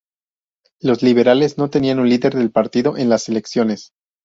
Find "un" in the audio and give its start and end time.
1.99-2.09